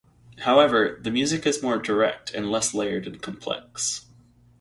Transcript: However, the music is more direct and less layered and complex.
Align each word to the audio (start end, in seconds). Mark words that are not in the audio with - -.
However, 0.39 0.99
the 0.99 1.11
music 1.11 1.45
is 1.45 1.61
more 1.61 1.77
direct 1.77 2.31
and 2.33 2.49
less 2.49 2.73
layered 2.73 3.05
and 3.05 3.21
complex. 3.21 4.07